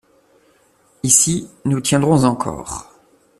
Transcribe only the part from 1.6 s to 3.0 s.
nous tiendrons encore.